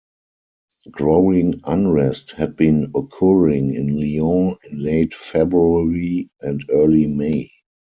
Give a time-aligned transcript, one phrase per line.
[0.89, 7.51] Growing unrest had been occurring in Lyon in late February and early May.